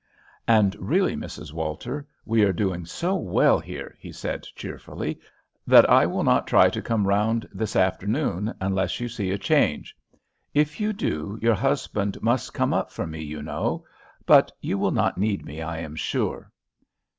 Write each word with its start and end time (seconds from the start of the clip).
"And 0.47 0.75
really, 0.79 1.15
Mrs. 1.15 1.53
Walter, 1.53 2.07
we 2.25 2.41
are 2.43 2.51
doing 2.51 2.87
so 2.87 3.15
well 3.15 3.59
here," 3.59 3.95
he 3.99 4.11
said 4.11 4.41
cheerfully, 4.55 5.19
"that 5.67 5.87
I 5.87 6.07
will 6.07 6.23
not 6.23 6.47
try 6.47 6.69
to 6.71 6.81
come 6.81 7.05
round 7.07 7.47
this 7.53 7.75
afternoon, 7.75 8.51
unless 8.59 8.99
you 8.99 9.07
see 9.07 9.29
a 9.29 9.37
change. 9.37 9.95
If 10.55 10.79
you 10.79 10.91
do, 10.91 11.37
your 11.39 11.53
husband 11.53 12.17
must 12.23 12.51
come 12.51 12.73
up 12.73 12.91
for 12.91 13.05
me, 13.05 13.21
you 13.21 13.43
know. 13.43 13.85
But 14.25 14.51
you 14.59 14.79
will 14.79 14.89
not 14.89 15.19
need 15.19 15.45
me, 15.45 15.61
I 15.61 15.77
am 15.81 15.95
sure." 15.95 16.51